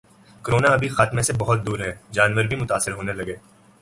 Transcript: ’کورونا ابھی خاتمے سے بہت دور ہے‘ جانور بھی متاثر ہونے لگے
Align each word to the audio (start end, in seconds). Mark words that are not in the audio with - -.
’کورونا 0.43 0.69
ابھی 0.73 0.87
خاتمے 0.95 1.21
سے 1.27 1.33
بہت 1.39 1.59
دور 1.67 1.79
ہے‘ 1.79 1.91
جانور 2.13 2.43
بھی 2.49 2.55
متاثر 2.55 2.91
ہونے 2.93 3.13
لگے 3.13 3.35